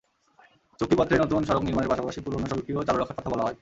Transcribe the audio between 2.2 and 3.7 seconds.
পুরোনো সড়কটিও চালু রাখার কথা বলা হয়।